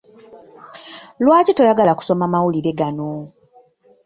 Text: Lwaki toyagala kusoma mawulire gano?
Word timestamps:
Lwaki 1.23 1.51
toyagala 1.53 1.91
kusoma 1.99 2.25
mawulire 2.33 2.71
gano? 2.79 3.09